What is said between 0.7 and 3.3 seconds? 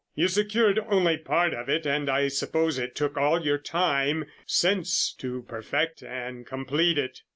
only part of it and I suppose it took